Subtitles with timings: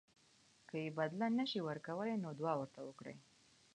[0.69, 3.17] که یې بدله نه شئ ورکولی نو دعا ورته وکړئ.